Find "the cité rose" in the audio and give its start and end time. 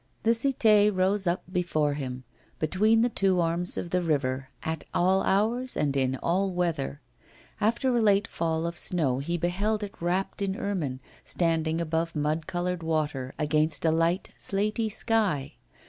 0.23-1.27